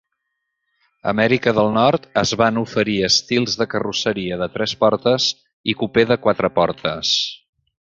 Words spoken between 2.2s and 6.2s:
es van oferir estils de carrosseria de tres portes i cupè